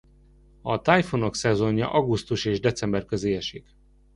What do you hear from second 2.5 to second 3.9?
december közé esik.